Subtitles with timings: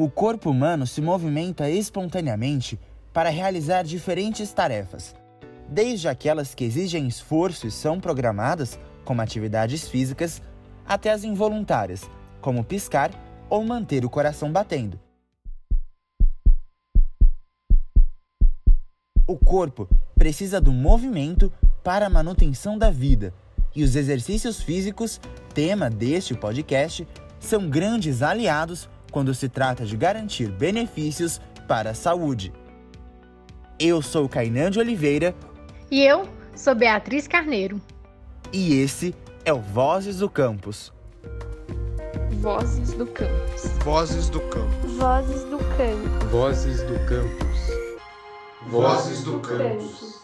[0.00, 2.78] O corpo humano se movimenta espontaneamente
[3.12, 5.12] para realizar diferentes tarefas,
[5.68, 10.40] desde aquelas que exigem esforço e são programadas, como atividades físicas,
[10.86, 12.08] até as involuntárias,
[12.40, 13.10] como piscar
[13.50, 15.00] ou manter o coração batendo.
[19.26, 23.34] O corpo precisa do movimento para a manutenção da vida,
[23.74, 25.20] e os exercícios físicos,
[25.52, 27.04] tema deste podcast,
[27.40, 32.52] são grandes aliados quando se trata de garantir benefícios para a saúde.
[33.78, 35.34] Eu sou Kainan de Oliveira.
[35.90, 37.80] E eu sou Beatriz Carneiro.
[38.52, 40.92] E esse é o Vozes do Campus.
[42.40, 43.62] Vozes do Campus.
[43.84, 44.92] Vozes do Campus.
[44.92, 46.30] Vozes do Campus.
[46.30, 47.58] Vozes do Campus.
[48.70, 50.17] Vozes do Campus.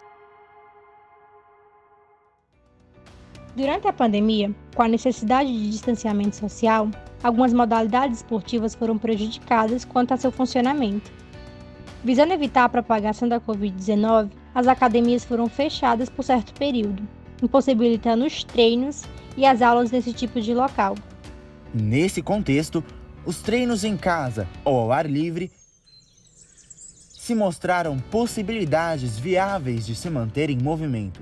[3.55, 6.89] Durante a pandemia, com a necessidade de distanciamento social,
[7.23, 11.09] algumas modalidades esportivas foram prejudicadas quanto a seu funcionamento.
[12.03, 17.01] Visando evitar a propagação da Covid-19, as academias foram fechadas por certo período,
[17.41, 19.03] impossibilitando os treinos
[19.37, 20.95] e as aulas nesse tipo de local.
[21.73, 22.83] Nesse contexto,
[23.25, 25.49] os treinos em casa ou ao ar livre
[27.17, 31.21] se mostraram possibilidades viáveis de se manter em movimento.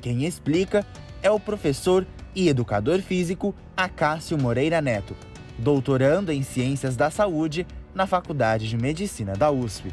[0.00, 0.84] Quem explica
[1.24, 5.16] é o professor e educador físico Acácio Moreira Neto,
[5.58, 9.90] doutorando em Ciências da Saúde na Faculdade de Medicina da USP.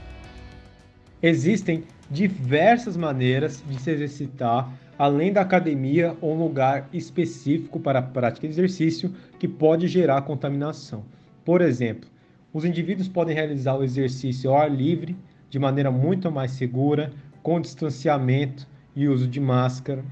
[1.24, 8.46] Existem diversas maneiras de se exercitar além da academia ou lugar específico para a prática
[8.46, 11.06] de exercício que pode gerar contaminação.
[11.46, 12.09] Por exemplo,
[12.52, 15.16] os indivíduos podem realizar o exercício ao ar livre
[15.50, 20.04] de maneira muito mais segura, com distanciamento e uso de máscara,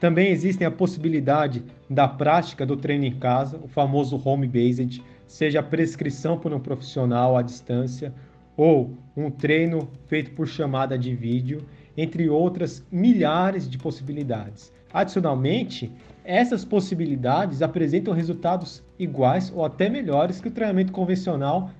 [0.00, 5.62] também existem a possibilidade da prática do treino em casa, o famoso home-based, seja a
[5.62, 8.12] prescrição por um profissional à distância
[8.56, 11.64] ou um treino feito por chamada de vídeo,
[11.96, 14.72] entre outras milhares de possibilidades.
[14.92, 15.92] Adicionalmente,
[16.24, 21.70] essas possibilidades apresentam resultados iguais ou até melhores que o treinamento convencional,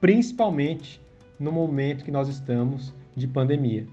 [0.00, 1.00] principalmente
[1.38, 3.86] no momento que nós estamos de pandemia.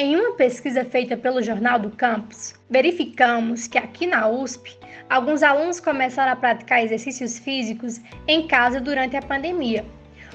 [0.00, 4.78] Em uma pesquisa feita pelo Jornal do Campus, verificamos que aqui na USP,
[5.10, 9.84] alguns alunos começaram a praticar exercícios físicos em casa durante a pandemia,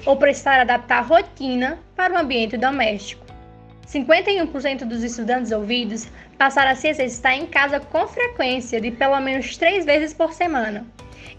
[0.04, 3.24] ou precisaram adaptar a rotina para o ambiente doméstico.
[3.88, 9.56] 51% dos estudantes ouvidos passaram a se exercitar em casa com frequência de pelo menos
[9.56, 10.86] três vezes por semana,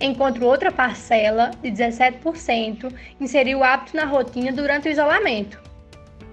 [0.02, 5.75] enquanto outra parcela, de 17%, inseriu o hábito na rotina durante o isolamento.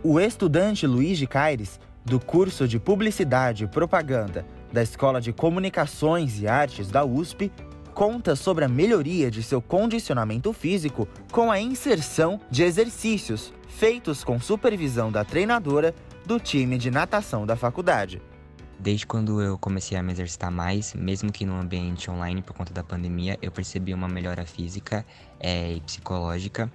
[0.04, 6.48] O estudante Luiz Caires, do curso de Publicidade e Propaganda da Escola de Comunicações e
[6.48, 7.52] Artes da USP,
[7.94, 14.40] conta sobre a melhoria de seu condicionamento físico com a inserção de exercícios feitos com
[14.40, 15.94] supervisão da treinadora
[16.26, 18.20] do time de natação da faculdade.
[18.80, 22.72] Desde quando eu comecei a me exercitar mais, mesmo que no ambiente online por conta
[22.72, 25.06] da pandemia, eu percebi uma melhora física
[25.38, 26.68] é, e psicológica.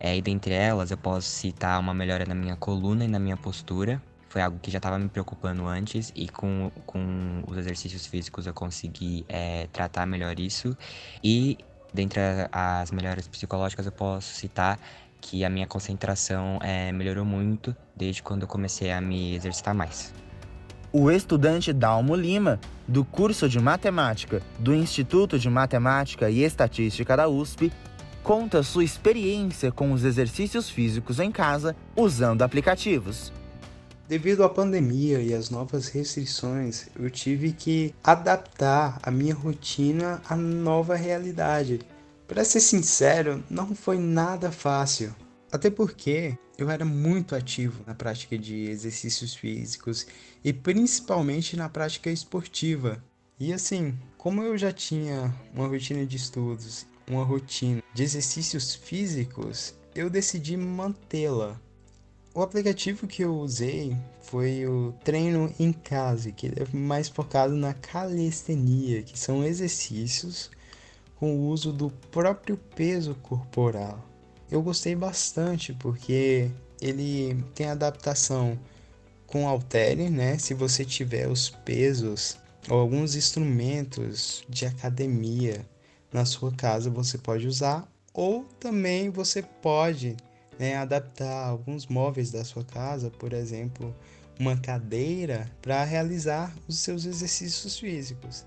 [0.00, 3.36] É, e dentre elas, eu posso citar uma melhora na minha coluna e na minha
[3.36, 4.00] postura.
[4.28, 8.52] Foi algo que já estava me preocupando antes e com, com os exercícios físicos eu
[8.52, 10.76] consegui é, tratar melhor isso.
[11.24, 11.58] E
[11.92, 12.20] dentre
[12.52, 14.78] as melhoras psicológicas eu posso citar
[15.20, 20.12] que a minha concentração é, melhorou muito desde quando eu comecei a me exercitar mais.
[20.92, 27.28] O estudante Dalmo Lima, do curso de matemática do Instituto de Matemática e Estatística da
[27.28, 27.70] USP,
[28.22, 33.32] conta sua experiência com os exercícios físicos em casa usando aplicativos.
[34.08, 40.34] Devido à pandemia e às novas restrições, eu tive que adaptar a minha rotina à
[40.34, 41.80] nova realidade.
[42.26, 45.14] Para ser sincero, não foi nada fácil.
[45.52, 50.06] Até porque eu era muito ativo na prática de exercícios físicos
[50.42, 53.02] e principalmente na prática esportiva.
[53.38, 59.74] E assim, como eu já tinha uma rotina de estudos uma rotina de exercícios físicos,
[59.94, 61.60] eu decidi mantê-la.
[62.34, 67.74] O aplicativo que eu usei foi o Treino em Casa, que é mais focado na
[67.74, 70.50] calistenia, que são exercícios
[71.16, 74.04] com o uso do próprio peso corporal.
[74.50, 76.50] Eu gostei bastante porque
[76.80, 78.58] ele tem adaptação
[79.26, 80.38] com halter, né?
[80.38, 82.38] Se você tiver os pesos
[82.68, 85.66] ou alguns instrumentos de academia
[86.12, 90.16] na sua casa você pode usar, ou também você pode
[90.58, 93.94] né, adaptar alguns móveis da sua casa, por exemplo,
[94.38, 98.46] uma cadeira, para realizar os seus exercícios físicos.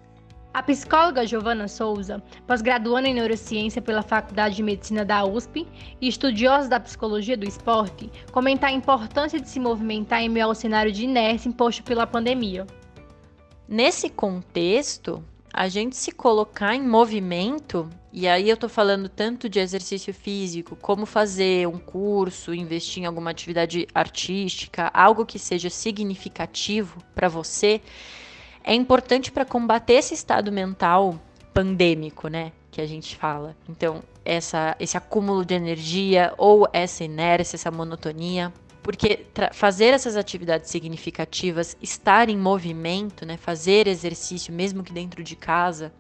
[0.54, 5.66] A psicóloga Giovana Souza, pós-graduanda em neurociência pela Faculdade de Medicina da USP
[6.02, 10.56] e estudiosa da psicologia do esporte, comenta a importância de se movimentar em meio ao
[10.56, 12.68] cenário de inércia imposto pela pandemia.
[13.66, 19.60] Nesse contexto, a gente se colocar em movimento, e aí eu tô falando tanto de
[19.60, 27.02] exercício físico, como fazer um curso, investir em alguma atividade artística, algo que seja significativo
[27.14, 27.82] para você
[28.64, 31.20] é importante para combater esse estado mental
[31.54, 32.52] pandêmico, né?
[32.70, 33.56] Que a gente fala.
[33.68, 38.54] Então, essa, esse acúmulo de energia ou essa inércia, essa monotonia.
[38.82, 45.36] Porque fazer essas atividades significativas, estar em movimento, né, fazer exercício, mesmo que dentro de
[45.36, 45.94] casa,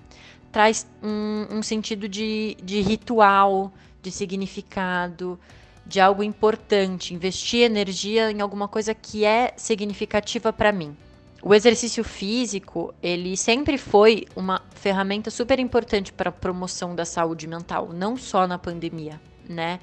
[0.51, 5.39] traz um, um sentido de, de ritual, de significado,
[5.86, 7.13] de algo importante.
[7.13, 10.95] Investir energia em alguma coisa que é significativa para mim
[11.42, 17.48] o exercício físico, ele sempre foi uma ferramenta super importante para a promoção da saúde
[17.48, 19.19] mental, não só na pandemia,
[19.51, 19.80] né?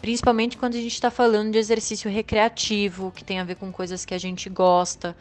[0.00, 4.04] Principalmente quando a gente está falando de exercício recreativo, que tem a ver com coisas
[4.04, 5.16] que a gente gosta.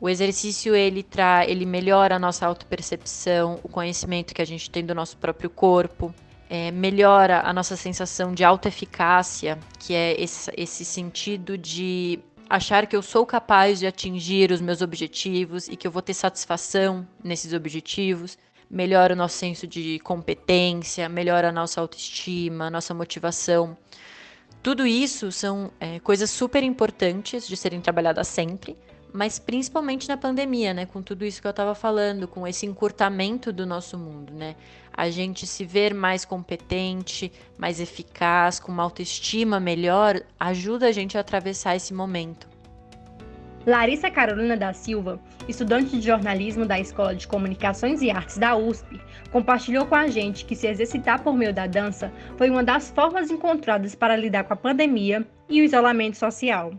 [0.00, 4.84] O exercício ele traz, ele melhora a nossa autopercepção, o conhecimento que a gente tem
[4.84, 6.12] do nosso próprio corpo,
[6.50, 12.18] é, melhora a nossa sensação de autoeficácia, que é esse, esse sentido de
[12.48, 16.14] achar que eu sou capaz de atingir os meus objetivos e que eu vou ter
[16.14, 18.38] satisfação nesses objetivos,
[18.70, 23.76] melhora o nosso senso de competência, melhora a nossa autoestima, nossa motivação.
[24.62, 28.76] Tudo isso são é, coisas super importantes de serem trabalhadas sempre,
[29.12, 30.86] mas principalmente na pandemia, né?
[30.86, 34.56] Com tudo isso que eu estava falando, com esse encurtamento do nosso mundo, né?
[34.92, 41.16] A gente se ver mais competente, mais eficaz, com uma autoestima melhor, ajuda a gente
[41.16, 42.48] a atravessar esse momento.
[43.66, 49.00] Larissa Carolina da Silva, estudante de jornalismo da Escola de Comunicações e Artes da USP,
[49.32, 53.28] compartilhou com a gente que se exercitar por meio da dança foi uma das formas
[53.28, 56.74] encontradas para lidar com a pandemia e o isolamento social.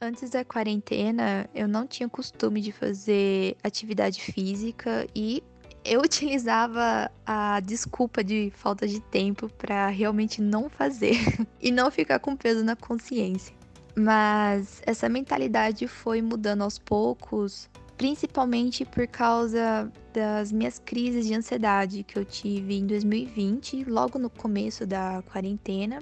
[0.00, 5.44] Antes da quarentena, eu não tinha costume de fazer atividade física e
[5.84, 11.18] eu utilizava a desculpa de falta de tempo para realmente não fazer
[11.62, 13.59] e não ficar com peso na consciência.
[13.94, 22.02] Mas essa mentalidade foi mudando aos poucos, principalmente por causa das minhas crises de ansiedade
[22.02, 25.98] que eu tive em 2020, logo no começo da quarentena.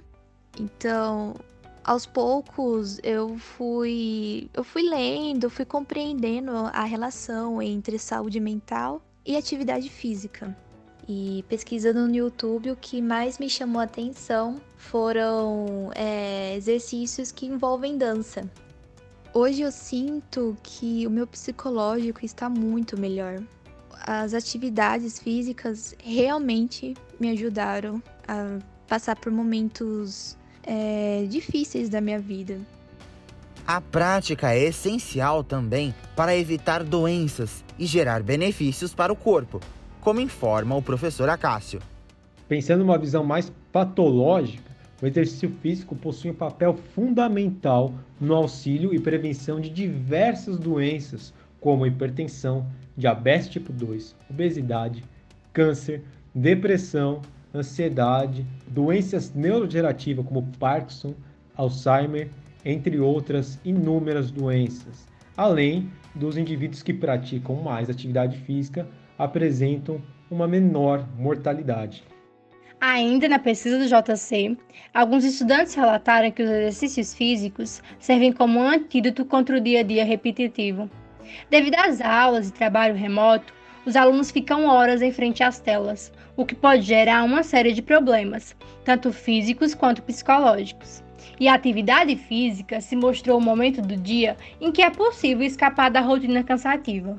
[0.58, 1.34] Então,
[1.82, 9.36] aos poucos eu fui eu fui lendo, fui compreendendo a relação entre saúde mental e
[9.36, 10.56] atividade física.
[11.08, 17.46] E pesquisando no YouTube, o que mais me chamou a atenção foram é, exercícios que
[17.46, 18.42] envolvem dança.
[19.32, 23.42] Hoje eu sinto que o meu psicológico está muito melhor.
[23.90, 32.60] As atividades físicas realmente me ajudaram a passar por momentos é, difíceis da minha vida.
[33.66, 39.60] A prática é essencial também para evitar doenças e gerar benefícios para o corpo,
[40.08, 41.82] como informa o professor Acácio.
[42.48, 44.72] Pensando numa visão mais patológica,
[45.02, 51.84] o exercício físico possui um papel fundamental no auxílio e prevenção de diversas doenças, como
[51.84, 52.66] hipertensão,
[52.96, 55.04] diabetes tipo 2, obesidade,
[55.52, 56.02] câncer,
[56.34, 57.20] depressão,
[57.54, 61.12] ansiedade, doenças neurodegenerativas como Parkinson,
[61.54, 62.30] Alzheimer,
[62.64, 65.06] entre outras inúmeras doenças.
[65.36, 68.88] Além dos indivíduos que praticam mais atividade física
[69.18, 72.04] apresentam uma menor mortalidade.
[72.80, 74.56] Ainda na pesquisa do JC,
[74.94, 79.82] alguns estudantes relataram que os exercícios físicos servem como um antídoto contra o dia a
[79.82, 80.88] dia repetitivo.
[81.50, 83.52] Devido às aulas e trabalho remoto,
[83.84, 87.82] os alunos ficam horas em frente às telas, o que pode gerar uma série de
[87.82, 91.02] problemas, tanto físicos quanto psicológicos.
[91.40, 95.90] E a atividade física se mostrou o momento do dia em que é possível escapar
[95.90, 97.18] da rotina cansativa.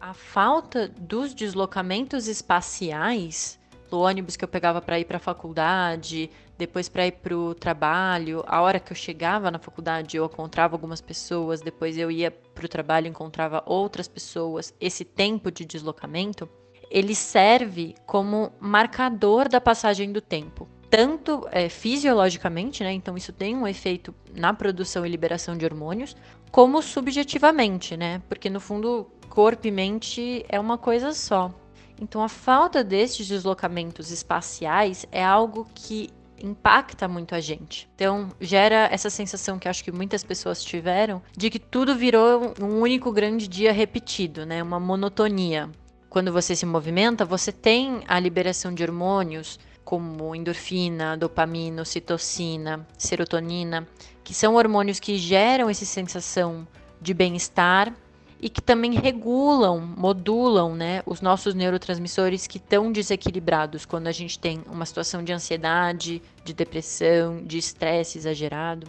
[0.00, 3.58] A falta dos deslocamentos espaciais,
[3.90, 7.52] do ônibus que eu pegava para ir para a faculdade, depois para ir para o
[7.52, 12.30] trabalho, a hora que eu chegava na faculdade eu encontrava algumas pessoas, depois eu ia
[12.30, 14.72] para o trabalho e encontrava outras pessoas.
[14.80, 16.48] Esse tempo de deslocamento
[16.90, 20.68] ele serve como marcador da passagem do tempo.
[20.88, 22.92] Tanto é, fisiologicamente, né?
[22.92, 26.16] Então isso tem um efeito na produção e liberação de hormônios,
[26.50, 28.22] como subjetivamente, né?
[28.28, 29.06] Porque no fundo,
[29.38, 31.54] corpo e mente é uma coisa só.
[32.02, 36.10] Então a falta desses deslocamentos espaciais é algo que
[36.42, 37.88] impacta muito a gente.
[37.94, 42.80] Então, gera essa sensação que acho que muitas pessoas tiveram de que tudo virou um
[42.80, 44.60] único grande dia repetido, né?
[44.60, 45.70] Uma monotonia.
[46.10, 53.86] quando você se movimenta, você tem a liberação de hormônios como endorfina, dopamina, ocitocina, serotonina,
[54.24, 56.66] que são hormônios que geram essa sensação
[57.00, 57.94] de bem-estar
[58.40, 64.38] e que também regulam, modulam né, os nossos neurotransmissores que estão desequilibrados quando a gente
[64.38, 68.86] tem uma situação de ansiedade, de depressão, de estresse exagerado.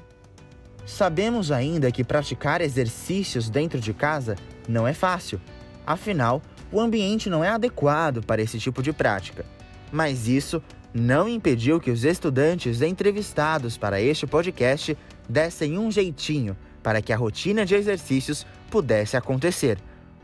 [0.86, 4.36] Sabemos ainda que praticar exercícios dentro de casa
[4.68, 5.42] não é fácil.
[5.86, 6.42] Afinal,
[6.72, 9.46] o ambiente não é adequado para esse tipo de prática.
[9.92, 10.62] Mas isso
[10.94, 17.18] não impediu que os estudantes entrevistados para este podcast dessem um jeitinho para que a
[17.18, 19.78] rotina de exercícios pudesse acontecer,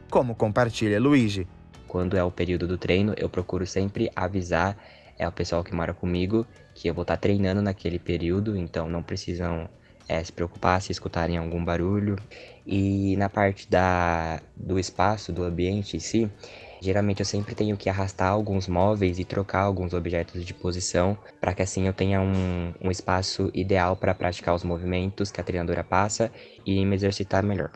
[0.10, 1.48] como compartilha Luigi.
[1.88, 4.78] Quando é o período do treino, eu procuro sempre avisar
[5.18, 9.02] é, o pessoal que mora comigo que eu vou estar treinando naquele período, então não
[9.02, 9.70] precisam
[10.08, 12.18] é, se preocupar se escutarem algum barulho.
[12.66, 16.30] E na parte da, do espaço, do ambiente em si,
[16.82, 21.54] geralmente eu sempre tenho que arrastar alguns móveis e trocar alguns objetos de posição para
[21.54, 25.84] que assim eu tenha um, um espaço ideal para praticar os movimentos que a treinadora
[25.84, 26.32] passa
[26.66, 27.72] e me exercitar melhor.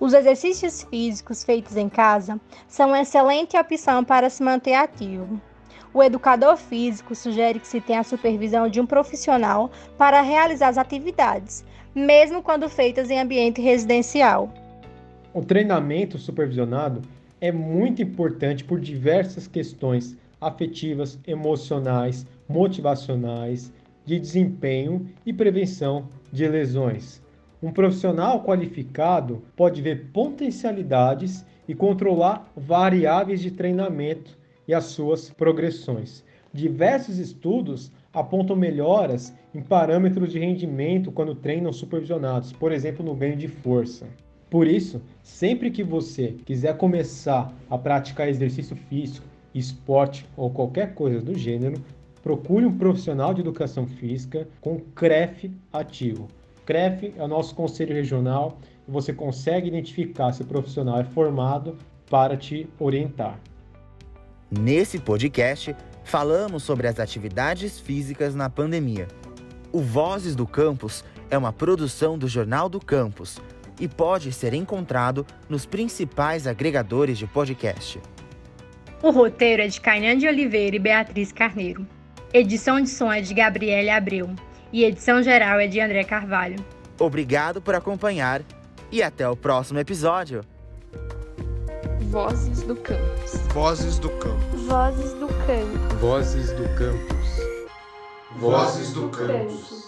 [0.00, 5.38] Os exercícios físicos feitos em casa são uma excelente opção para se manter ativo.
[5.92, 10.78] O educador físico sugere que se tenha a supervisão de um profissional para realizar as
[10.78, 11.62] atividades,
[11.94, 14.50] mesmo quando feitas em ambiente residencial.
[15.34, 17.02] O treinamento supervisionado
[17.38, 23.70] é muito importante por diversas questões afetivas, emocionais, motivacionais,
[24.06, 27.20] de desempenho e prevenção de lesões.
[27.62, 36.24] Um profissional qualificado pode ver potencialidades e controlar variáveis de treinamento e as suas progressões.
[36.54, 43.36] Diversos estudos apontam melhoras em parâmetros de rendimento quando treinam supervisionados, por exemplo, no ganho
[43.36, 44.06] de força.
[44.48, 51.20] Por isso, sempre que você quiser começar a praticar exercício físico, esporte ou qualquer coisa
[51.20, 51.76] do gênero,
[52.22, 56.26] procure um profissional de educação física com CREF ativo.
[56.66, 61.76] CREF é o nosso conselho regional e você consegue identificar se o profissional é formado
[62.08, 63.38] para te orientar.
[64.50, 69.06] Nesse podcast, falamos sobre as atividades físicas na pandemia.
[69.72, 73.38] O Vozes do Campus é uma produção do Jornal do Campus
[73.78, 78.00] e pode ser encontrado nos principais agregadores de podcast.
[79.02, 81.86] O roteiro é de Cainan de Oliveira e Beatriz Carneiro.
[82.34, 84.34] Edição de som é de Gabriele Abreu
[84.72, 86.64] e edição geral é de André Carvalho.
[86.98, 88.42] Obrigado por acompanhar
[88.92, 90.42] e até o próximo episódio.
[92.10, 93.32] Vozes do Campus.
[93.52, 94.62] Vozes do Campus.
[94.62, 96.00] Vozes do Campus.
[96.00, 97.20] Vozes do Campus.
[98.36, 99.79] Vozes do Campus.